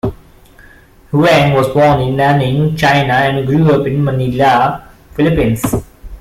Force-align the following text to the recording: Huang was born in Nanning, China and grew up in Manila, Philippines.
Huang 1.11 1.53
was 1.53 1.67
born 1.69 1.99
in 2.01 2.15
Nanning, 2.15 2.75
China 2.75 3.13
and 3.13 3.45
grew 3.45 3.71
up 3.71 3.85
in 3.85 4.03
Manila, 4.03 4.89
Philippines. 5.13 5.61